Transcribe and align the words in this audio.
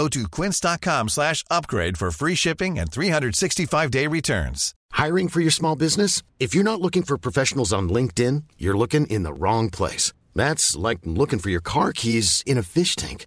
Go 0.00 0.08
to 0.08 0.26
quince.com 0.28 1.08
slash 1.10 1.44
upgrade 1.50 1.98
for 1.98 2.10
free 2.10 2.34
shipping 2.34 2.78
and 2.78 2.90
365-day 2.90 4.06
returns. 4.06 4.74
Hiring 4.92 5.28
for 5.28 5.40
your 5.40 5.50
small 5.50 5.76
business? 5.76 6.22
If 6.38 6.54
you're 6.54 6.70
not 6.70 6.80
looking 6.80 7.02
for 7.02 7.18
professionals 7.18 7.70
on 7.70 7.90
LinkedIn, 7.90 8.44
you're 8.56 8.78
looking 8.78 9.06
in 9.08 9.24
the 9.24 9.34
wrong 9.34 9.68
place. 9.68 10.14
That's 10.34 10.74
like 10.74 11.00
looking 11.04 11.38
for 11.38 11.50
your 11.50 11.60
car 11.60 11.92
keys 11.92 12.42
in 12.46 12.56
a 12.56 12.62
fish 12.62 12.96
tank. 12.96 13.26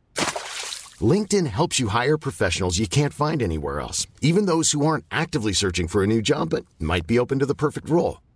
LinkedIn 1.14 1.46
helps 1.46 1.80
you 1.80 1.90
hire 1.90 2.18
professionals 2.18 2.80
you 2.80 2.88
can't 2.88 3.14
find 3.14 3.44
anywhere 3.44 3.80
else, 3.80 4.08
even 4.22 4.48
those 4.48 4.72
who 4.72 4.84
aren't 4.84 5.06
actively 5.12 5.54
searching 5.54 5.88
for 5.88 6.02
a 6.02 6.08
new 6.08 6.24
job 6.24 6.50
but 6.50 6.66
might 6.80 7.06
be 7.06 7.20
open 7.20 7.38
to 7.38 7.46
the 7.46 7.62
perfect 7.66 7.88
role. 7.88 8.18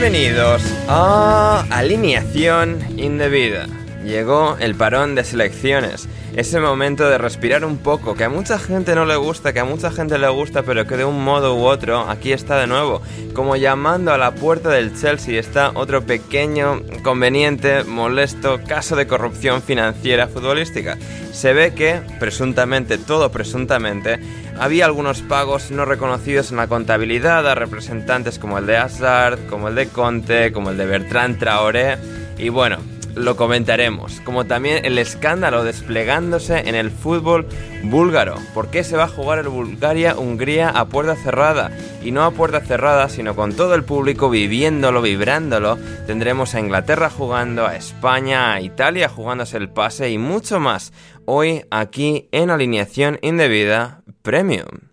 Bienvenidos 0.00 0.62
a 0.88 1.66
Alineación 1.68 2.78
Indebida. 2.96 3.66
Llegó 4.02 4.56
el 4.58 4.74
parón 4.74 5.14
de 5.14 5.24
selecciones. 5.24 6.08
Ese 6.34 6.58
momento 6.58 7.10
de 7.10 7.18
respirar 7.18 7.66
un 7.66 7.76
poco, 7.76 8.14
que 8.14 8.24
a 8.24 8.30
mucha 8.30 8.58
gente 8.58 8.94
no 8.94 9.04
le 9.04 9.16
gusta, 9.16 9.52
que 9.52 9.60
a 9.60 9.66
mucha 9.66 9.90
gente 9.90 10.16
le 10.16 10.28
gusta, 10.30 10.62
pero 10.62 10.86
que 10.86 10.96
de 10.96 11.04
un 11.04 11.22
modo 11.22 11.54
u 11.54 11.64
otro, 11.64 12.08
aquí 12.08 12.32
está 12.32 12.58
de 12.58 12.66
nuevo. 12.66 13.02
Como 13.34 13.56
llamando 13.56 14.14
a 14.14 14.16
la 14.16 14.34
puerta 14.34 14.70
del 14.70 14.98
Chelsea 14.98 15.38
está 15.38 15.72
otro 15.74 16.00
pequeño, 16.00 16.80
conveniente, 17.02 17.84
molesto 17.84 18.58
caso 18.66 18.96
de 18.96 19.06
corrupción 19.06 19.60
financiera 19.60 20.28
futbolística. 20.28 20.96
Se 21.30 21.52
ve 21.52 21.74
que, 21.74 22.00
presuntamente, 22.18 22.96
todo 22.96 23.30
presuntamente, 23.30 24.18
había 24.58 24.86
algunos 24.86 25.22
pagos 25.22 25.70
no 25.70 25.84
reconocidos 25.84 26.50
en 26.50 26.56
la 26.56 26.66
contabilidad 26.66 27.48
a 27.48 27.54
representantes 27.54 28.38
como 28.38 28.58
el 28.58 28.66
de 28.66 28.76
Hazard, 28.76 29.46
como 29.48 29.68
el 29.68 29.74
de 29.74 29.88
Conte, 29.88 30.52
como 30.52 30.70
el 30.70 30.76
de 30.76 30.86
Bertrand 30.86 31.38
Traoré. 31.38 31.96
Y 32.38 32.48
bueno, 32.48 32.78
lo 33.14 33.36
comentaremos, 33.36 34.20
como 34.20 34.46
también 34.46 34.84
el 34.84 34.98
escándalo 34.98 35.64
desplegándose 35.64 36.68
en 36.68 36.74
el 36.74 36.90
fútbol 36.90 37.46
búlgaro. 37.84 38.36
¿Por 38.54 38.70
qué 38.70 38.84
se 38.84 38.96
va 38.96 39.04
a 39.04 39.08
jugar 39.08 39.38
el 39.38 39.48
Bulgaria-Hungría 39.48 40.68
a 40.70 40.86
puerta 40.86 41.16
cerrada? 41.16 41.70
Y 42.02 42.12
no 42.12 42.24
a 42.24 42.30
puerta 42.30 42.60
cerrada, 42.60 43.08
sino 43.08 43.36
con 43.36 43.54
todo 43.54 43.74
el 43.74 43.84
público 43.84 44.30
viviéndolo, 44.30 45.02
vibrándolo. 45.02 45.78
Tendremos 46.06 46.54
a 46.54 46.60
Inglaterra 46.60 47.10
jugando, 47.10 47.66
a 47.66 47.76
España, 47.76 48.52
a 48.52 48.60
Italia 48.60 49.08
jugándose 49.08 49.56
el 49.56 49.68
pase 49.68 50.10
y 50.10 50.18
mucho 50.18 50.60
más. 50.60 50.92
Hoy 51.24 51.64
aquí 51.70 52.28
en 52.32 52.50
Alineación 52.50 53.18
Indebida 53.22 54.02
Premium. 54.22 54.89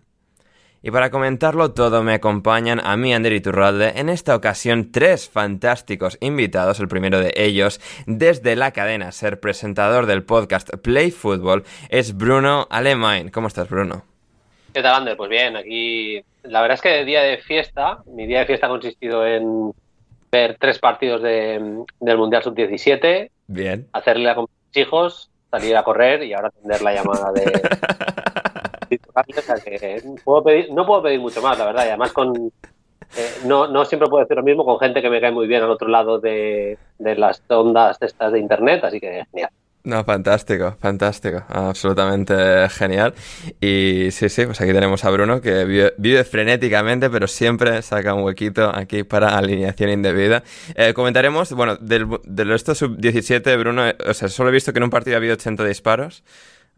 Y 0.80 0.92
para 0.92 1.10
comentarlo 1.10 1.72
todo 1.72 2.04
me 2.04 2.14
acompañan 2.14 2.80
a 2.84 2.96
mí, 2.96 3.12
Ander 3.12 3.32
Iturralde, 3.32 3.94
en 3.96 4.08
esta 4.08 4.36
ocasión 4.36 4.92
tres 4.92 5.28
fantásticos 5.28 6.16
invitados, 6.20 6.78
el 6.78 6.86
primero 6.86 7.18
de 7.18 7.32
ellos, 7.34 7.80
desde 8.06 8.54
la 8.54 8.70
cadena 8.70 9.10
Ser, 9.10 9.40
presentador 9.40 10.06
del 10.06 10.22
podcast 10.22 10.70
Play 10.76 11.10
Football, 11.10 11.64
es 11.88 12.16
Bruno 12.16 12.68
Alemán. 12.70 13.30
¿Cómo 13.30 13.48
estás, 13.48 13.68
Bruno? 13.68 14.04
¿Qué 14.72 14.80
tal, 14.80 14.94
Ander? 14.94 15.16
Pues 15.16 15.28
bien, 15.28 15.56
aquí 15.56 16.22
la 16.44 16.62
verdad 16.62 16.76
es 16.76 16.82
que 16.82 17.04
día 17.04 17.22
de 17.22 17.38
fiesta, 17.38 17.98
mi 18.06 18.26
día 18.26 18.40
de 18.40 18.46
fiesta 18.46 18.66
ha 18.66 18.70
consistido 18.70 19.26
en 19.26 19.72
ver 20.30 20.58
tres 20.60 20.78
partidos 20.78 21.22
de, 21.22 21.84
del 21.98 22.18
Mundial 22.18 22.44
Sub-17, 22.44 23.30
Bien. 23.48 23.88
hacerle 23.92 24.30
a 24.30 24.36
mis 24.36 24.48
hijos, 24.76 25.28
salir 25.50 25.76
a 25.76 25.82
correr 25.82 26.22
y 26.22 26.34
ahora 26.34 26.48
atender 26.48 26.82
la 26.82 26.94
llamada 26.94 27.32
de... 27.32 27.52
o 28.96 29.42
sea 29.42 29.56
que 29.56 30.02
puedo 30.24 30.42
pedir- 30.44 30.70
no 30.72 30.86
puedo 30.86 31.02
pedir 31.02 31.20
mucho 31.20 31.40
más, 31.42 31.58
la 31.58 31.66
verdad, 31.66 31.84
y 31.84 31.88
además 31.88 32.12
con... 32.12 32.34
eh, 33.16 33.30
no, 33.46 33.66
no 33.68 33.84
siempre 33.84 34.08
puedo 34.08 34.22
decir 34.24 34.36
lo 34.36 34.42
mismo 34.42 34.64
con 34.64 34.78
gente 34.78 35.00
que 35.02 35.10
me 35.10 35.20
cae 35.20 35.32
muy 35.32 35.46
bien 35.46 35.62
al 35.62 35.70
otro 35.70 35.88
lado 35.88 36.18
de, 36.18 36.78
de 36.98 37.14
las 37.16 37.42
ondas 37.48 37.98
estas 38.00 38.32
de 38.32 38.38
internet, 38.40 38.82
así 38.84 39.00
que 39.00 39.24
genial. 39.30 39.50
No, 39.84 40.04
fantástico, 40.04 40.76
fantástico, 40.80 41.44
absolutamente 41.48 42.68
genial. 42.68 43.14
Y 43.58 44.08
sí, 44.10 44.28
sí, 44.28 44.44
pues 44.44 44.60
aquí 44.60 44.72
tenemos 44.72 45.02
a 45.04 45.10
Bruno 45.10 45.40
que 45.40 45.64
vive, 45.64 45.94
vive 45.96 46.24
frenéticamente, 46.24 47.08
pero 47.08 47.26
siempre 47.26 47.80
saca 47.80 48.12
un 48.12 48.22
huequito 48.24 48.70
aquí 48.74 49.04
para 49.04 49.38
alineación 49.38 49.88
indebida. 49.88 50.42
Eh, 50.74 50.92
comentaremos, 50.92 51.52
bueno, 51.52 51.76
del, 51.76 52.06
del 52.24 52.50
esto 52.50 52.74
sub-17, 52.74 53.58
Bruno, 53.58 53.88
eh, 53.88 53.96
o 54.06 54.12
sea, 54.12 54.28
solo 54.28 54.50
he 54.50 54.52
visto 54.52 54.72
que 54.72 54.78
en 54.78 54.84
un 54.84 54.90
partido 54.90 55.16
ha 55.16 55.18
habido 55.18 55.34
80 55.34 55.64
disparos. 55.64 56.22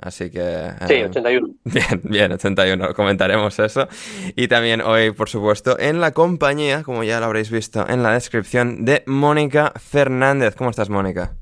Así 0.01 0.31
que... 0.31 0.41
eh, 0.43 0.73
Sí, 0.89 0.95
81. 1.03 1.49
Bien, 1.65 2.01
bien, 2.05 2.33
81, 2.33 2.95
comentaremos 2.95 3.59
eso. 3.59 3.87
Y 4.37 4.49
también 4.49 4.81
hoy, 4.81 5.11
por 5.11 5.29
supuesto, 5.29 5.79
en 5.79 6.01
la 6.01 6.13
compañía, 6.13 6.83
como 6.83 7.05
ya 7.05 7.21
lo 7.21 7.27
habréis 7.27 7.51
visto 7.51 7.87
en 7.89 8.03
la 8.03 8.13
descripción, 8.13 8.85
de 8.85 9.03
Mónica 9.07 9.73
Fernández. 9.77 10.55
¿Cómo 10.55 10.71
estás, 10.71 10.89
Mónica? 10.89 11.35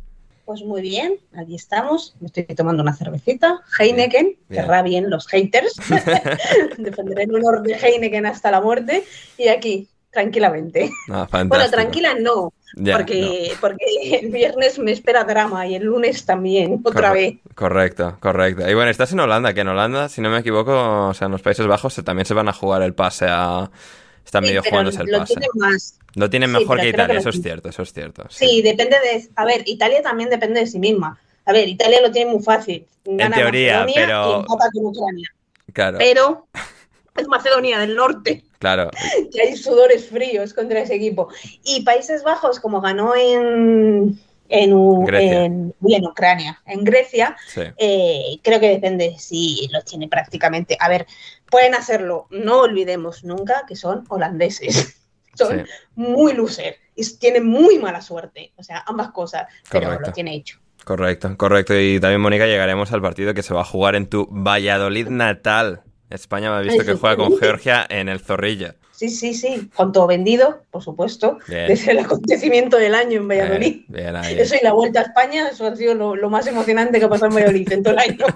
Pues 0.44 0.62
muy 0.62 0.80
bien, 0.80 1.14
aquí 1.36 1.54
estamos. 1.54 2.16
Me 2.20 2.26
estoy 2.28 2.44
tomando 2.44 2.82
una 2.82 2.96
cervecita. 2.96 3.60
Heineken, 3.78 4.36
Bien. 4.48 4.62
querrá 4.62 4.82
bien 4.82 5.10
los 5.10 5.26
haters. 5.28 5.74
Defenderé 6.78 7.24
el 7.24 7.34
honor 7.34 7.62
de 7.62 7.74
Heineken 7.74 8.24
hasta 8.26 8.50
la 8.50 8.60
muerte. 8.62 9.04
Y 9.36 9.48
aquí, 9.48 9.88
tranquilamente. 10.10 10.90
Fantástico. 11.06 11.48
Bueno, 11.48 11.70
tranquila 11.70 12.14
no, 12.18 12.52
Ya, 12.74 12.96
porque, 12.96 13.52
porque 13.60 13.84
el 14.20 14.30
viernes 14.30 14.78
me 14.78 14.92
espera 14.92 15.24
drama 15.24 15.66
y 15.66 15.74
el 15.74 15.84
lunes 15.84 16.24
también, 16.24 16.80
otra 16.84 17.10
Corre- 17.10 17.14
vez. 17.14 17.34
Correcto, 17.54 18.16
correcto. 18.20 18.68
Y 18.68 18.74
bueno, 18.74 18.90
estás 18.90 19.12
en 19.12 19.20
Holanda, 19.20 19.54
que 19.54 19.60
en 19.62 19.68
Holanda, 19.68 20.08
si 20.08 20.20
no 20.20 20.30
me 20.30 20.38
equivoco, 20.38 21.08
o 21.08 21.14
sea, 21.14 21.26
en 21.26 21.32
los 21.32 21.42
Países 21.42 21.66
Bajos 21.66 21.94
se- 21.94 22.02
también 22.02 22.26
se 22.26 22.34
van 22.34 22.48
a 22.48 22.52
jugar 22.52 22.82
el 22.82 22.94
pase 22.94 23.26
a... 23.28 23.70
Están 24.24 24.42
Sí, 24.44 24.50
medio 24.50 24.62
jugándose 24.62 25.00
el 25.02 25.06
lo 25.10 25.18
pase. 25.20 25.34
tienen 25.34 25.50
más. 25.54 25.98
Lo 26.14 26.28
tienen 26.28 26.50
sí, 26.50 26.58
mejor 26.58 26.78
que 26.80 26.88
Italia, 26.90 27.18
eso 27.18 27.30
es 27.30 27.40
cierto, 27.40 27.70
eso 27.70 27.82
es 27.82 27.92
cierto. 27.94 28.24
Sí, 28.28 28.60
depende 28.60 28.96
de. 29.00 29.26
A 29.36 29.44
ver, 29.46 29.62
Italia 29.64 30.02
también 30.02 30.28
depende 30.28 30.60
de 30.60 30.66
sí 30.66 30.78
misma. 30.78 31.18
A 31.46 31.52
ver, 31.52 31.66
Italia 31.66 32.02
lo 32.02 32.10
tiene 32.12 32.32
muy 32.32 32.42
fácil. 32.42 32.84
Gana 33.06 33.34
teoría, 33.36 33.80
Macedonia 33.86 34.06
pero- 34.06 34.30
y 34.30 34.34
empata 34.40 34.68
con 34.74 34.84
Ucrania. 34.84 35.28
Claro, 35.72 35.96
Pero 35.98 36.46
es 37.18 37.28
Macedonia 37.28 37.78
del 37.80 37.94
Norte. 37.96 38.44
claro. 38.58 38.90
que 39.32 39.40
hay 39.42 39.56
sudores 39.56 40.06
fríos 40.08 40.54
contra 40.54 40.80
ese 40.80 40.94
equipo. 40.94 41.28
Y 41.64 41.82
Países 41.82 42.22
Bajos, 42.22 42.60
como 42.60 42.80
ganó 42.80 43.14
en, 43.16 44.18
en, 44.48 44.70
en- 44.72 44.74
Ucrania, 46.06 46.60
en 46.66 46.84
Grecia, 46.84 47.36
Sí. 47.48 47.62
eh, 47.76 48.38
creo 48.42 48.60
que 48.60 48.68
depende 48.70 49.16
si 49.18 49.68
los 49.72 49.84
tiene 49.84 50.08
prácticamente. 50.08 50.76
A 50.80 50.88
ver, 50.88 51.06
pueden 51.50 51.74
hacerlo, 51.74 52.26
no 52.30 52.60
olvidemos 52.60 53.24
nunca 53.24 53.64
que 53.68 53.76
son 53.76 54.04
holandeses. 54.08 54.94
son 55.34 55.66
muy 55.94 56.32
loser 56.32 56.76
y 56.96 57.04
tienen 57.18 57.46
muy 57.46 57.78
mala 57.78 58.00
suerte. 58.00 58.52
O 58.56 58.62
sea, 58.64 58.82
ambas 58.86 59.12
cosas. 59.12 59.46
Pero 59.70 59.86
Correcto. 59.86 60.06
lo 60.08 60.12
tiene 60.12 60.34
hecho. 60.34 60.58
Correcto, 60.84 61.36
correcto. 61.36 61.78
Y 61.78 62.00
también, 62.00 62.20
Mónica, 62.20 62.46
llegaremos 62.46 62.90
al 62.92 63.02
partido 63.02 63.34
que 63.34 63.42
se 63.42 63.54
va 63.54 63.60
a 63.60 63.64
jugar 63.64 63.94
en 63.94 64.08
tu 64.08 64.26
Valladolid 64.30 65.08
natal. 65.08 65.82
España 66.10 66.50
me 66.50 66.56
ha 66.56 66.60
visto 66.60 66.80
Ay, 66.80 66.86
que 66.86 66.94
juega 66.94 67.16
con. 67.16 67.38
Georgia 67.38 67.86
en 67.88 68.08
el 68.08 68.20
Zorrilla. 68.20 68.74
Sí, 68.92 69.08
sí, 69.10 69.34
sí. 69.34 69.70
Con 69.74 69.92
todo 69.92 70.06
vendido, 70.06 70.62
por 70.70 70.82
supuesto. 70.82 71.38
Bien. 71.46 71.68
Desde 71.68 71.92
el 71.92 71.98
acontecimiento 72.00 72.78
del 72.78 72.94
año 72.94 73.20
en 73.20 73.28
Valladolid. 73.28 73.84
Bien, 73.88 73.90
bien 74.12 74.16
ahí. 74.16 74.38
Eso 74.38 74.56
y 74.60 74.64
la 74.64 74.72
vuelta 74.72 75.00
a 75.00 75.02
España, 75.04 75.48
eso 75.50 75.66
ha 75.66 75.76
sido 75.76 75.94
lo, 75.94 76.16
lo 76.16 76.30
más 76.30 76.46
emocionante 76.46 76.98
que 76.98 77.04
ha 77.04 77.08
pasado 77.08 77.28
en 77.28 77.34
Valladolid 77.36 77.72
en 77.72 77.82
todo 77.82 77.94
el 77.94 78.00
año. 78.00 78.18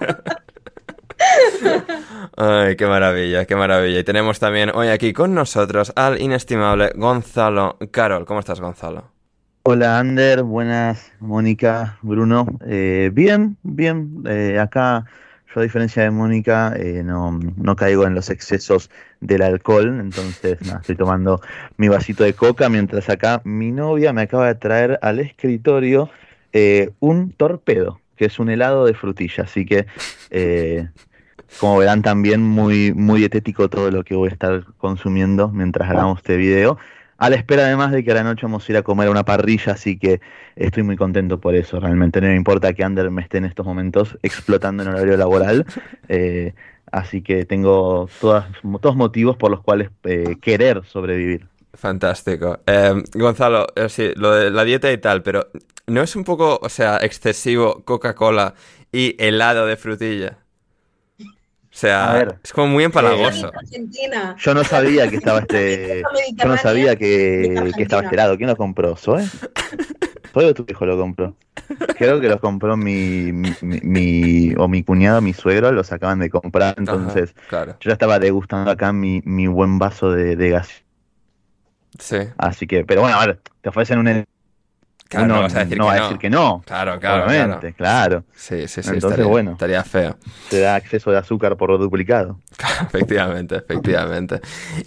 Ay, 2.37 2.77
qué 2.77 2.87
maravilla, 2.87 3.45
qué 3.45 3.57
maravilla. 3.57 4.01
Y 4.01 4.05
tenemos 4.05 4.39
también 4.39 4.71
hoy 4.75 4.89
aquí 4.89 5.13
con 5.13 5.35
nosotros 5.35 5.93
al 5.97 6.21
inestimable 6.21 6.93
Gonzalo 6.95 7.79
Carol. 7.91 8.25
¿Cómo 8.25 8.41
estás, 8.41 8.61
Gonzalo? 8.61 9.11
Hola 9.65 10.01
Ander, 10.01 10.43
buenas 10.43 11.13
Mónica, 11.21 11.99
Bruno. 12.03 12.47
Eh, 12.67 13.11
bien, 13.13 13.57
bien. 13.63 14.25
eh, 14.27 14.59
acá 14.59 15.05
yo 15.53 15.61
a 15.61 15.63
diferencia 15.63 16.03
de 16.03 16.11
Mónica 16.11 16.75
eh, 16.77 17.03
no, 17.05 17.39
no 17.57 17.77
caigo 17.77 18.07
en 18.07 18.15
los 18.15 18.31
excesos 18.31 18.91
del 19.21 19.43
alcohol, 19.43 20.01
entonces 20.01 20.61
nada, 20.63 20.81
estoy 20.81 20.97
tomando 20.97 21.41
mi 21.77 21.89
vasito 21.89 22.25
de 22.25 22.35
coca 22.35 22.69
mientras 22.69 23.09
acá 23.09 23.41
mi 23.45 23.71
novia 23.73 24.13
me 24.13 24.23
acaba 24.23 24.47
de 24.47 24.55
traer 24.55 24.99
al 25.03 25.21
escritorio 25.21 26.11
eh, 26.53 26.91
un 27.01 27.33
torpedo, 27.33 28.01
que 28.17 28.27
es 28.27 28.39
un 28.39 28.51
helado 28.51 28.87
de 28.87 28.95
frutilla, 28.95 29.45
así 29.45 29.65
que 29.65 29.87
eh, 30.31 30.89
como 31.61 31.79
verán 31.79 32.03
también 32.03 32.43
muy, 32.43 32.93
muy 32.93 33.21
dietético 33.21 33.69
todo 33.69 33.91
lo 33.91 34.05
que 34.05 34.15
voy 34.15 34.29
a 34.29 34.33
estar 34.33 34.65
consumiendo 34.79 35.49
mientras 35.49 35.91
hagamos 35.91 36.19
este 36.19 36.37
video. 36.37 36.79
A 37.23 37.31
la 37.31 37.37
espera 37.37 37.67
además 37.67 37.93
de 37.93 38.03
que 38.03 38.11
a 38.11 38.15
la 38.15 38.25
noche 38.25 38.41
vamos 38.43 38.69
a 38.69 38.73
ir 38.73 38.77
a 38.77 38.83
comer 38.83 39.07
a 39.07 39.13
una 39.13 39.25
parrilla, 39.25 39.75
así 39.75 39.97
que 39.97 40.21
estoy 40.57 40.83
muy 40.83 40.97
contento 40.97 41.39
por 41.39 41.55
eso. 41.55 41.79
Realmente 41.79 42.21
no 42.21 42.27
me 42.27 42.35
importa 42.35 42.73
que 42.73 42.83
Ander 42.83 43.13
me 43.13 43.23
esté 43.23 43.39
en 43.39 43.45
estos 43.45 43.65
momentos 43.65 44.19
explotando 44.25 44.83
en 44.83 44.89
horario 44.89 45.17
laboral. 45.17 45.65
eh, 46.09 46.53
así 46.91 47.23
que 47.23 47.45
tengo 47.45 48.09
todas, 48.21 48.47
todos 48.81 48.97
motivos 48.97 49.37
por 49.37 49.53
los 49.53 49.61
cuales 49.61 49.91
eh, 50.03 50.35
querer 50.43 50.83
sobrevivir. 50.85 51.47
Fantástico. 51.75 52.59
Eh, 52.67 53.01
Gonzalo, 53.15 53.69
sí, 53.89 54.11
lo 54.17 54.33
de 54.33 54.51
la 54.51 54.65
dieta 54.65 54.91
y 54.91 54.99
tal, 54.99 55.23
pero 55.23 55.47
¿no 55.87 56.03
es 56.03 56.17
un 56.17 56.25
poco, 56.25 56.59
o 56.61 56.69
sea, 56.69 56.97
excesivo 56.97 57.85
Coca-Cola 57.85 58.55
y 58.91 59.15
helado 59.25 59.67
de 59.67 59.77
frutilla? 59.77 60.42
O 61.73 61.75
sea, 61.75 62.37
es 62.45 62.53
como 62.53 62.67
muy 62.69 62.85
empalagoso. 62.85 63.51
Argentina. 63.57 64.37
Yo 64.39 64.53
no 64.53 64.63
sabía 64.63 65.09
que 65.09 65.17
estaba 65.17 65.39
este. 65.41 66.03
Yo 66.37 66.45
no 66.49 66.57
sabía 66.59 66.97
que, 66.97 67.73
que 67.75 67.83
estaba 67.83 68.03
este 68.03 68.15
helado. 68.15 68.37
¿Quién 68.37 68.51
lo 68.51 68.57
compró? 68.57 68.95
¿Soy? 68.97 69.25
¿Soy 70.35 70.45
o 70.45 70.55
tu 70.55 70.67
hijo 70.69 70.85
lo 70.87 70.99
compró? 70.99 71.35
Creo 71.97 72.21
que 72.21 72.29
los 72.29 72.41
compró 72.41 72.77
mi, 72.77 73.33
mi, 73.33 73.53
mi- 73.63 74.55
o 74.59 74.69
mi 74.69 74.83
cuñado, 74.83 75.21
mi 75.23 75.33
suegro, 75.33 75.73
los 75.73 75.93
acaban 75.93 76.19
de 76.19 76.29
comprar, 76.31 76.75
entonces 76.77 77.35
Ajá, 77.37 77.49
claro. 77.49 77.73
yo 77.81 77.89
ya 77.89 77.93
estaba 77.95 78.19
degustando 78.19 78.71
acá 78.71 78.93
mi, 78.93 79.23
mi 79.25 79.47
buen 79.47 79.79
vaso 79.79 80.11
de, 80.11 80.37
de 80.37 80.51
gas. 80.51 80.69
Sí. 81.99 82.17
Así 82.39 82.67
que, 82.67 82.85
pero 82.85 83.03
bueno, 83.03 83.17
a 83.19 83.27
ver, 83.27 83.41
te 83.63 83.69
ofrecen 83.71 83.99
un 83.99 84.09
Claro, 85.13 85.27
no 85.27 85.41
vas 85.43 85.55
a 85.55 85.59
decir 85.61 85.79
no 85.79 85.85
que 85.85 85.91
va 85.91 85.97
no. 85.97 86.03
decir 86.05 86.19
que 86.19 86.31
no. 86.31 86.63
Claro, 86.67 86.99
claro, 86.99 87.27
Obviamente, 87.27 87.73
claro. 87.75 88.25
Sí, 88.35 88.67
sí, 88.67 88.83
sí. 88.83 88.91
Entonces, 88.91 89.05
estaría, 89.05 89.27
bueno. 89.27 89.53
Estaría 89.53 89.85
feo. 89.85 90.17
Te 90.49 90.61
da 90.61 90.75
acceso 90.75 91.11
de 91.11 91.19
azúcar 91.19 91.57
por 91.57 91.79
duplicado. 91.79 92.39
Efectivamente, 92.83 93.57
efectivamente. 93.57 94.41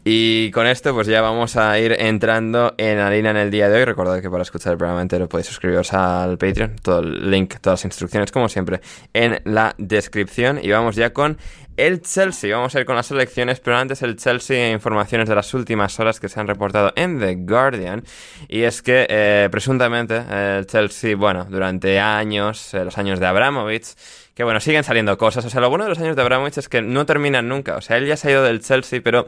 Y 0.04 0.51
con 0.51 0.68
esto 0.68 0.94
pues 0.94 1.07
ya 1.07 1.22
vamos 1.22 1.56
a 1.57 1.77
ir 1.80 1.95
entrando 1.98 2.74
en 2.77 3.00
harina 3.00 3.31
en 3.31 3.38
el 3.38 3.51
día 3.51 3.69
de 3.69 3.77
hoy. 3.77 3.86
Recordad 3.86 4.22
que 4.22 4.30
para 4.30 4.44
escuchar 4.44 4.74
el 4.74 4.77
programa 4.77 5.01
entero 5.01 5.27
podéis 5.30 5.48
suscribiros 5.48 5.94
al 5.94 6.38
Patreon. 6.38 6.75
Todo 6.81 7.00
el 7.00 7.30
link, 7.30 7.56
todas 7.62 7.80
las 7.80 7.86
instrucciones, 7.86 8.31
como 8.31 8.50
siempre, 8.50 8.81
en 9.13 9.42
la 9.45 9.75
descripción. 9.78 10.60
Y 10.62 10.71
vamos 10.71 10.95
ya 10.95 11.12
con 11.13 11.38
el 11.77 12.01
Chelsea. 12.01 12.56
Vamos 12.56 12.75
a 12.75 12.80
ir 12.80 12.86
con 12.86 12.95
las 12.95 13.10
elecciones, 13.12 13.60
pero 13.60 13.77
antes 13.77 14.01
el 14.01 14.16
Chelsea, 14.16 14.72
informaciones 14.72 15.27
de 15.30 15.36
las 15.36 15.54
últimas 15.54 16.00
horas 16.00 16.19
que 16.19 16.30
se 16.30 16.39
han 16.39 16.48
reportado 16.48 16.94
en 16.95 17.19
The 17.19 17.36
Guardian. 17.36 18.04
Y 18.48 18.62
es 18.62 18.81
que 18.81 19.06
eh, 19.10 19.50
presuntamente 19.51 20.24
el 20.30 20.66
Chelsea, 20.68 21.16
bueno, 21.16 21.45
durante 21.50 22.00
años, 22.00 22.74
eh, 22.74 22.86
los 22.86 22.98
años 22.98 23.19
de 23.19 23.25
Abramovich, 23.25 23.95
que 24.33 24.44
bueno, 24.44 24.60
siguen 24.60 24.83
saliendo 24.83 25.18
cosas. 25.18 25.45
O 25.45 25.50
sea, 25.50 25.62
lo 25.62 25.69
bueno 25.69 25.86
de 25.86 25.89
los 25.89 26.00
años 26.00 26.16
de 26.16 26.22
Abramovich 26.22 26.57
es 26.57 26.69
que 26.69 26.81
no 26.81 27.06
terminan 27.06 27.48
nunca. 27.48 27.78
O 27.78 27.81
sea, 27.81 27.98
él 27.98 28.06
ya 28.07 28.18
se 28.18 28.28
ha 28.28 28.31
ido 28.31 28.44
del 28.44 28.62
Chelsea, 28.62 29.01
pero 29.04 29.28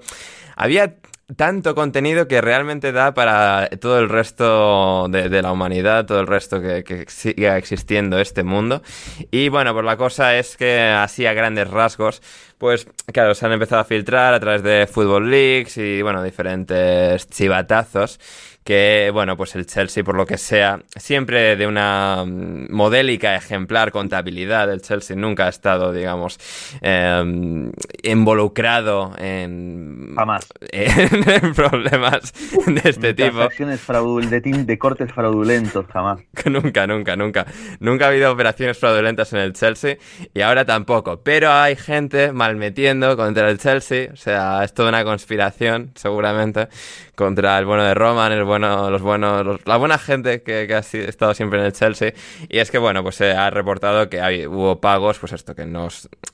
había 0.55 0.95
tanto 1.35 1.75
contenido 1.75 2.27
que 2.27 2.39
realmente 2.39 2.91
da 2.91 3.13
para 3.13 3.69
todo 3.81 3.99
el 3.99 4.07
resto 4.07 5.07
de, 5.09 5.41
la 5.41 5.51
humanidad, 5.51 6.05
todo 6.05 6.21
el 6.21 6.27
resto 6.27 6.61
que, 6.61 6.83
que 6.83 7.05
siga 7.07 7.57
existiendo 7.57 8.19
este 8.19 8.43
mundo. 8.43 8.81
Y 9.29 9.49
bueno, 9.49 9.73
pues 9.73 9.85
la 9.85 9.97
cosa 9.97 10.37
es 10.37 10.55
que 10.55 10.79
así 10.79 11.25
a 11.25 11.33
grandes 11.33 11.69
rasgos, 11.69 12.21
pues 12.57 12.87
claro, 13.11 13.35
se 13.35 13.45
han 13.45 13.51
empezado 13.51 13.81
a 13.81 13.85
filtrar 13.85 14.33
a 14.33 14.39
través 14.39 14.63
de 14.63 14.87
Football 14.87 15.29
Leagues 15.29 15.77
y 15.77 16.01
bueno, 16.01 16.23
diferentes 16.23 17.27
chivatazos 17.29 18.19
que, 18.67 19.11
bueno, 19.13 19.37
pues 19.37 19.55
el 19.55 19.65
Chelsea, 19.65 20.03
por 20.03 20.17
lo 20.17 20.25
que 20.25 20.37
sea, 20.37 20.81
siempre 20.93 21.55
de 21.55 21.65
una 21.65 22.25
mm, 22.25 22.69
modélica 22.69 23.33
ejemplar 23.33 23.93
contabilidad, 23.93 24.69
el 24.69 24.81
Chelsea 24.81 25.15
nunca 25.15 25.45
ha 25.45 25.49
estado, 25.49 25.93
digamos, 25.93 26.37
eh, 26.81 27.71
involucrado 28.03 29.13
en, 29.17 30.13
Jamás. 30.17 30.49
en 30.73 31.53
problemas 31.53 32.33
de 32.65 32.89
este 32.89 33.13
tipo. 33.13 33.37
De, 33.37 34.41
de 34.41 34.77
cortes 34.77 35.13
fraudulentos, 35.13 35.85
jamás. 35.87 36.19
Nunca, 36.45 36.87
nunca, 36.87 37.15
nunca. 37.15 37.45
Nunca 37.79 38.05
ha 38.05 38.07
habido 38.09 38.31
operaciones 38.33 38.77
fraudulentas 38.77 39.31
en 39.31 39.39
el 39.39 39.53
Chelsea 39.53 39.97
y 40.33 40.41
ahora 40.41 40.65
tampoco. 40.65 41.21
Pero 41.23 41.51
hay 41.53 41.77
gente 41.77 42.33
malmetiendo 42.47 43.15
contra 43.17 43.49
el 43.49 43.57
Chelsea. 43.59 44.09
O 44.13 44.15
sea, 44.15 44.63
es 44.63 44.73
toda 44.73 44.89
una 44.89 45.03
conspiración, 45.03 45.91
seguramente, 45.95 46.67
contra 47.15 47.57
el 47.59 47.65
bueno 47.65 47.83
de 47.83 47.93
Roman, 47.93 48.31
el 48.31 48.43
bueno, 48.43 48.89
los 48.89 49.01
buenos, 49.01 49.45
los- 49.45 49.65
la 49.65 49.77
buena 49.77 49.97
gente 49.97 50.41
que, 50.43 50.65
que 50.67 50.75
ha 50.75 50.79
estado 50.79 51.33
siempre 51.33 51.59
en 51.59 51.65
el 51.65 51.73
Chelsea. 51.73 52.13
Y 52.49 52.59
es 52.59 52.71
que, 52.71 52.77
bueno, 52.77 53.03
pues 53.03 53.15
se 53.15 53.31
ha 53.31 53.49
reportado 53.49 54.09
que 54.09 54.21
hay- 54.21 54.47
hubo 54.47 54.79
pagos, 54.81 55.19
pues 55.19 55.33
esto, 55.33 55.55
que 55.55 55.65
no, 55.65 55.87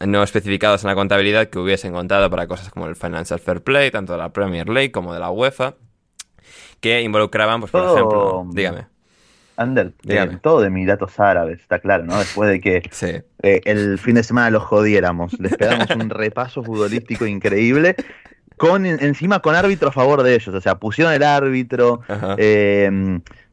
no 0.05 0.23
especificados 0.23 0.83
en 0.83 0.89
la 0.89 0.95
contabilidad 0.95 1.47
que 1.47 1.59
hubiesen 1.59 1.93
contado 1.93 2.29
para 2.29 2.47
cosas 2.47 2.69
como 2.69 2.87
el 2.87 2.95
Financial 2.95 3.39
Fair 3.39 3.61
Play, 3.63 3.91
tanto 3.91 4.13
de 4.13 4.19
la 4.19 4.29
Premier 4.31 4.69
League 4.69 4.91
como 4.91 5.13
de 5.13 5.19
la 5.19 5.31
UEFA, 5.31 5.75
que 6.79 7.01
involucraban, 7.01 7.59
pues 7.61 7.71
por 7.71 7.81
Todo- 7.81 7.95
ejemplo, 7.95 8.45
dígame. 8.51 8.92
Ander, 9.57 9.93
Dígame. 10.03 10.37
todo 10.37 10.61
de 10.61 10.67
Emiratos 10.67 11.19
Árabes, 11.19 11.59
está 11.61 11.79
claro, 11.79 12.05
¿no? 12.05 12.17
Después 12.17 12.49
de 12.49 12.59
que 12.59 12.81
Sí. 12.91 13.21
eh, 13.43 13.61
el 13.65 13.99
fin 13.99 14.15
de 14.15 14.23
semana 14.23 14.49
los 14.49 14.63
jodiéramos, 14.63 15.39
les 15.39 15.55
pegamos 15.55 15.89
un 15.95 16.09
repaso 16.09 16.63
futbolístico 16.63 17.25
increíble, 17.25 17.95
con 18.57 18.85
en- 18.85 19.03
encima 19.03 19.39
con 19.39 19.55
árbitro 19.55 19.89
a 19.89 19.91
favor 19.91 20.23
de 20.23 20.35
ellos, 20.35 20.53
o 20.55 20.61
sea, 20.61 20.75
pusieron 20.75 21.13
el 21.13 21.23
árbitro, 21.23 22.01
eh, 22.37 22.89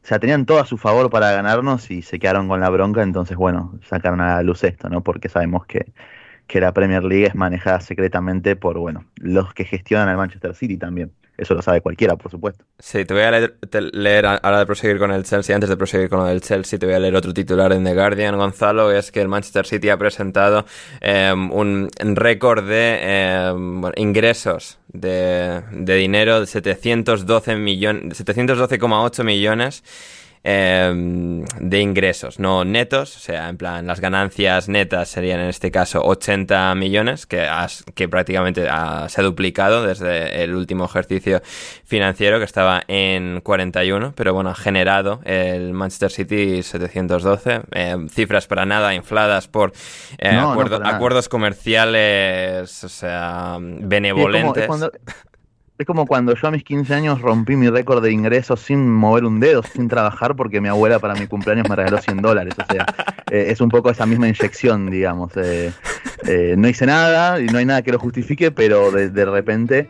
o 0.03 0.07
sea, 0.07 0.19
tenían 0.19 0.45
todo 0.45 0.59
a 0.59 0.65
su 0.65 0.77
favor 0.77 1.09
para 1.09 1.31
ganarnos 1.31 1.91
y 1.91 2.01
se 2.01 2.17
quedaron 2.19 2.47
con 2.47 2.59
la 2.59 2.69
bronca, 2.69 3.03
entonces, 3.03 3.37
bueno, 3.37 3.79
sacaron 3.87 4.21
a 4.21 4.35
la 4.37 4.43
luz 4.43 4.63
esto, 4.63 4.89
¿no? 4.89 5.01
Porque 5.01 5.29
sabemos 5.29 5.65
que, 5.65 5.85
que 6.51 6.59
la 6.59 6.73
Premier 6.73 7.01
League 7.01 7.27
es 7.27 7.33
manejada 7.33 7.79
secretamente 7.79 8.57
por, 8.57 8.77
bueno, 8.77 9.05
los 9.15 9.53
que 9.53 9.63
gestionan 9.63 10.09
al 10.09 10.17
Manchester 10.17 10.53
City 10.53 10.75
también. 10.75 11.13
Eso 11.37 11.53
lo 11.53 11.61
sabe 11.61 11.79
cualquiera, 11.79 12.17
por 12.17 12.29
supuesto. 12.29 12.65
Sí, 12.77 13.05
te 13.05 13.13
voy 13.13 13.23
a 13.23 13.31
leer, 13.31 14.25
ahora 14.25 14.59
de 14.59 14.65
proseguir 14.65 14.99
con 14.99 15.13
el 15.13 15.23
Chelsea, 15.23 15.55
antes 15.55 15.69
de 15.69 15.77
proseguir 15.77 16.09
con 16.09 16.19
lo 16.19 16.25
del 16.25 16.41
Chelsea, 16.41 16.77
te 16.77 16.85
voy 16.85 16.93
a 16.93 16.99
leer 16.99 17.15
otro 17.15 17.33
titular 17.33 17.71
en 17.71 17.85
The 17.85 17.93
Guardian, 17.93 18.35
Gonzalo, 18.35 18.91
es 18.91 19.13
que 19.13 19.21
el 19.21 19.29
Manchester 19.29 19.65
City 19.65 19.87
ha 19.87 19.97
presentado 19.97 20.65
eh, 20.99 21.31
un 21.33 21.89
récord 21.97 22.67
de 22.67 23.53
bueno, 23.55 23.93
ingresos 23.95 24.77
de, 24.89 25.61
de 25.71 25.95
dinero 25.95 26.41
de 26.41 26.47
712 26.47 27.55
millones, 27.55 28.25
712,8 28.25 29.23
millones 29.23 29.83
eh, 30.43 30.91
de 31.59 31.79
ingresos, 31.81 32.39
no 32.39 32.65
netos, 32.65 33.15
o 33.15 33.19
sea, 33.19 33.47
en 33.49 33.57
plan, 33.57 33.85
las 33.85 33.99
ganancias 33.99 34.67
netas 34.69 35.09
serían 35.09 35.39
en 35.39 35.49
este 35.49 35.69
caso 35.71 36.01
80 36.03 36.73
millones, 36.75 37.25
que, 37.27 37.41
has- 37.41 37.83
que 37.95 38.09
prácticamente 38.09 38.67
ha- 38.69 39.07
se 39.09 39.21
ha 39.21 39.23
duplicado 39.23 39.83
desde 39.85 40.43
el 40.43 40.55
último 40.55 40.85
ejercicio 40.85 41.41
financiero, 41.85 42.39
que 42.39 42.45
estaba 42.45 42.81
en 42.87 43.41
41, 43.41 44.13
pero 44.15 44.33
bueno, 44.33 44.49
ha 44.49 44.55
generado 44.55 45.21
el 45.25 45.73
Manchester 45.73 46.11
City 46.11 46.63
712, 46.63 47.61
eh, 47.73 47.95
cifras 48.09 48.47
para 48.47 48.65
nada 48.65 48.95
infladas 48.95 49.47
por 49.47 49.73
eh, 50.17 50.33
No, 50.33 50.51
acuerdo- 50.53 50.81
acuerdos 50.83 51.29
comerciales, 51.29 52.83
o 52.83 52.89
sea, 52.89 53.57
benevolentes. 53.59 54.67
es 55.81 55.87
como 55.87 56.05
cuando 56.05 56.35
yo 56.35 56.47
a 56.47 56.51
mis 56.51 56.63
15 56.63 56.93
años 56.93 57.21
rompí 57.21 57.55
mi 57.55 57.69
récord 57.69 58.03
de 58.03 58.11
ingresos 58.11 58.59
sin 58.59 58.89
mover 58.91 59.25
un 59.25 59.39
dedo, 59.39 59.63
sin 59.63 59.87
trabajar, 59.87 60.35
porque 60.35 60.61
mi 60.61 60.69
abuela 60.69 60.99
para 60.99 61.15
mi 61.15 61.27
cumpleaños 61.27 61.67
me 61.69 61.75
regaló 61.75 61.99
100 61.99 62.17
dólares. 62.21 62.53
O 62.57 62.71
sea, 62.71 62.85
eh, 63.31 63.47
es 63.49 63.61
un 63.61 63.69
poco 63.69 63.89
esa 63.89 64.05
misma 64.05 64.27
inyección, 64.27 64.89
digamos. 64.89 65.35
eh, 65.37 65.71
eh, 66.27 66.55
no 66.57 66.67
hice 66.67 66.85
nada 66.85 67.39
y 67.41 67.47
no 67.47 67.57
hay 67.57 67.65
nada 67.65 67.81
que 67.81 67.91
lo 67.91 67.99
justifique, 67.99 68.51
pero 68.51 68.91
de, 68.91 69.09
de 69.09 69.25
repente 69.25 69.89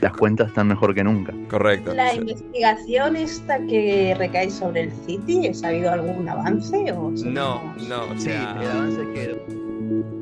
las 0.00 0.12
cuentas 0.12 0.48
están 0.48 0.68
mejor 0.68 0.94
que 0.94 1.04
nunca. 1.04 1.32
Correcto. 1.48 1.94
La 1.94 2.10
sí. 2.10 2.18
investigación 2.18 3.16
esta 3.16 3.58
que 3.66 4.14
recae 4.18 4.50
sobre 4.50 4.82
el 4.82 4.92
City, 5.06 5.50
¿ha 5.64 5.68
habido 5.68 5.92
algún 5.92 6.28
avance? 6.28 6.92
O 6.92 7.12
No, 7.24 7.74
no, 7.88 8.04
o 8.04 8.18
Sí, 8.18 8.30
el 8.30 8.70
avance 8.70 9.00
que 9.14 10.21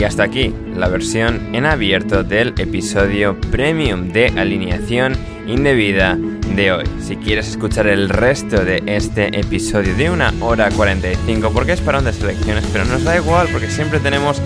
Y 0.00 0.04
hasta 0.04 0.22
aquí 0.22 0.54
la 0.74 0.88
versión 0.88 1.54
en 1.54 1.66
abierto 1.66 2.24
del 2.24 2.54
episodio 2.56 3.38
premium 3.50 4.08
de 4.08 4.28
alineación 4.28 5.12
indebida 5.46 6.16
de 6.56 6.72
hoy. 6.72 6.84
Si 7.02 7.16
quieres 7.16 7.50
escuchar 7.50 7.86
el 7.86 8.08
resto 8.08 8.64
de 8.64 8.82
este 8.86 9.38
episodio 9.38 9.94
de 9.94 10.08
una 10.08 10.32
hora 10.40 10.70
45, 10.70 11.50
porque 11.52 11.72
es 11.72 11.82
parón 11.82 12.06
de 12.06 12.14
selecciones, 12.14 12.64
pero 12.72 12.86
nos 12.86 13.04
da 13.04 13.16
igual 13.16 13.48
porque 13.52 13.68
siempre 13.68 14.00
tenemos 14.00 14.40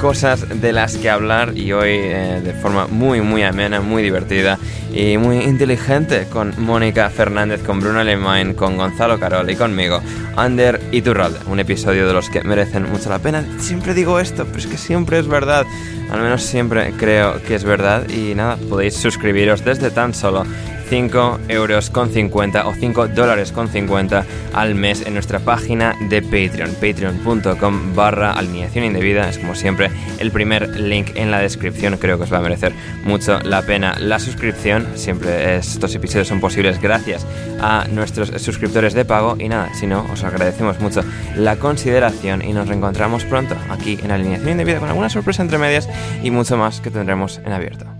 cosas 0.00 0.60
de 0.62 0.72
las 0.72 0.96
que 0.96 1.10
hablar 1.10 1.56
y 1.56 1.72
hoy 1.72 1.90
eh, 1.92 2.40
de 2.42 2.54
forma 2.54 2.86
muy 2.86 3.20
muy 3.20 3.42
amena, 3.42 3.80
muy 3.80 4.02
divertida 4.02 4.58
y 4.94 5.18
muy 5.18 5.40
inteligente 5.40 6.26
con 6.32 6.54
Mónica 6.56 7.10
Fernández, 7.10 7.62
con 7.62 7.80
Bruno 7.80 8.00
Alemán, 8.00 8.54
con 8.54 8.78
Gonzalo 8.78 9.20
Carol 9.20 9.50
y 9.50 9.56
conmigo, 9.56 10.00
Ander 10.36 10.80
Iturralde. 10.90 11.38
Un 11.46 11.60
episodio 11.60 12.06
de 12.06 12.14
los 12.14 12.30
que 12.30 12.42
merecen 12.42 12.90
mucho 12.90 13.10
la 13.10 13.18
pena. 13.18 13.44
Siempre 13.58 13.92
digo 13.92 14.18
esto, 14.18 14.46
pero 14.46 14.58
es 14.58 14.66
que 14.66 14.78
siempre 14.78 15.18
es 15.18 15.28
verdad. 15.28 15.66
Al 16.10 16.22
menos 16.22 16.42
siempre 16.42 16.92
creo 16.96 17.42
que 17.42 17.54
es 17.54 17.64
verdad. 17.64 18.08
Y 18.08 18.34
nada, 18.34 18.56
podéis 18.56 18.96
suscribiros 18.96 19.64
desde 19.64 19.90
tan 19.90 20.14
solo 20.14 20.44
5 20.90 21.38
euros 21.48 21.88
con 21.88 22.10
50 22.10 22.66
o 22.66 22.74
5 22.74 23.08
dólares 23.08 23.52
con 23.52 23.68
50 23.68 24.26
al 24.52 24.74
mes 24.74 25.06
en 25.06 25.14
nuestra 25.14 25.38
página 25.38 25.94
de 26.08 26.20
Patreon, 26.20 26.74
patreon.com 26.74 27.94
barra 27.94 28.32
alineación 28.32 28.84
indebida. 28.84 29.28
Es 29.28 29.38
como 29.38 29.54
siempre 29.54 29.88
el 30.18 30.32
primer 30.32 30.80
link 30.80 31.12
en 31.14 31.30
la 31.30 31.38
descripción. 31.38 31.96
Creo 31.96 32.18
que 32.18 32.24
os 32.24 32.32
va 32.32 32.38
a 32.38 32.42
merecer 32.42 32.72
mucho 33.04 33.38
la 33.40 33.62
pena 33.62 33.94
la 34.00 34.18
suscripción. 34.18 34.88
Siempre 34.96 35.56
estos 35.56 35.94
episodios 35.94 36.26
son 36.26 36.40
posibles 36.40 36.80
gracias 36.82 37.24
a 37.60 37.86
nuestros 37.92 38.30
suscriptores 38.42 38.92
de 38.92 39.04
pago. 39.04 39.36
Y 39.38 39.48
nada, 39.48 39.72
si 39.74 39.86
no, 39.86 40.04
os 40.12 40.24
agradecemos 40.24 40.80
mucho 40.80 41.04
la 41.36 41.54
consideración 41.54 42.42
y 42.42 42.52
nos 42.52 42.66
reencontramos 42.66 43.24
pronto 43.24 43.54
aquí 43.70 43.96
en 44.02 44.10
alineación 44.10 44.50
indebida 44.50 44.80
con 44.80 44.88
alguna 44.88 45.08
sorpresa 45.08 45.42
entre 45.42 45.58
medias 45.58 45.88
y 46.20 46.32
mucho 46.32 46.56
más 46.56 46.80
que 46.80 46.90
tendremos 46.90 47.40
en 47.44 47.52
abierto. 47.52 47.99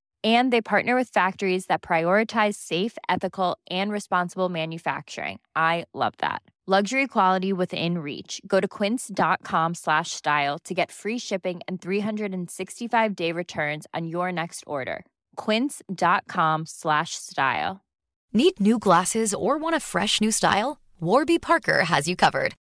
And 0.23 0.53
they 0.53 0.61
partner 0.61 0.95
with 0.95 1.09
factories 1.09 1.65
that 1.65 1.81
prioritize 1.81 2.55
safe, 2.55 2.95
ethical, 3.09 3.57
and 3.71 3.91
responsible 3.91 4.49
manufacturing. 4.49 5.39
I 5.55 5.85
love 5.95 6.13
that. 6.19 6.43
Luxury 6.67 7.07
quality 7.07 7.51
within 7.51 7.97
reach. 7.97 8.39
Go 8.45 8.59
to 8.59 8.67
quince.com 8.67 9.73
slash 9.73 10.11
style 10.11 10.59
to 10.59 10.75
get 10.75 10.91
free 10.91 11.17
shipping 11.17 11.59
and 11.67 11.81
365 11.81 13.15
day 13.15 13.31
returns 13.31 13.87
on 13.95 14.05
your 14.07 14.31
next 14.31 14.63
order. 14.67 15.03
Quince.com 15.37 16.67
slash 16.67 17.15
style. 17.15 17.81
Need 18.31 18.59
new 18.59 18.77
glasses 18.77 19.33
or 19.33 19.57
want 19.57 19.75
a 19.75 19.79
fresh 19.79 20.21
new 20.21 20.31
style? 20.31 20.79
Warby 20.99 21.39
Parker 21.39 21.85
has 21.85 22.07
you 22.07 22.15
covered. 22.15 22.53